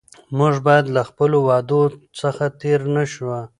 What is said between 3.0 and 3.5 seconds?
شو.